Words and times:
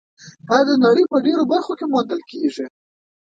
دا 0.47 0.57
د 0.67 0.69
نړۍ 0.85 1.03
په 1.11 1.17
ډېرو 1.25 1.43
برخو 1.51 1.73
کې 1.79 1.85
موندل 1.93 2.21
کېږي. 2.31 2.65